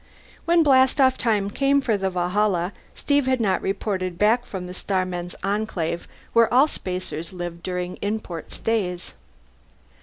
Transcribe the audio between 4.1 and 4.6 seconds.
back